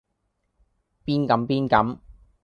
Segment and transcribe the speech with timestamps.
[1.05, 1.99] 邊敢邊敢